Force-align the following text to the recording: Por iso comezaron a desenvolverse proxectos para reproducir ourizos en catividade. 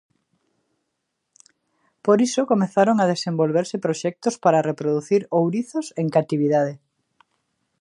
Por 2.05 2.17
iso 2.27 2.49
comezaron 2.51 2.97
a 2.99 3.09
desenvolverse 3.13 3.77
proxectos 3.85 4.35
para 4.43 4.65
reproducir 4.69 5.21
ourizos 5.39 5.85
en 6.01 6.07
catividade. 6.17 6.73